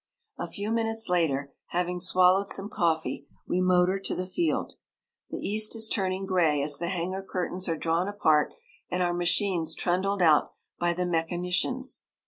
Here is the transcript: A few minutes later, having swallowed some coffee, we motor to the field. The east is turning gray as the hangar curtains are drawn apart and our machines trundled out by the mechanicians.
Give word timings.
A 0.39 0.47
few 0.47 0.71
minutes 0.71 1.09
later, 1.09 1.53
having 1.67 1.99
swallowed 1.99 2.49
some 2.49 2.69
coffee, 2.69 3.27
we 3.47 3.61
motor 3.61 3.99
to 3.99 4.15
the 4.15 4.25
field. 4.25 4.73
The 5.29 5.37
east 5.37 5.75
is 5.75 5.87
turning 5.87 6.25
gray 6.25 6.63
as 6.63 6.79
the 6.79 6.87
hangar 6.89 7.21
curtains 7.21 7.69
are 7.69 7.77
drawn 7.77 8.07
apart 8.07 8.51
and 8.89 9.03
our 9.03 9.13
machines 9.13 9.75
trundled 9.75 10.23
out 10.23 10.53
by 10.79 10.93
the 10.93 11.05
mechanicians. 11.05 12.01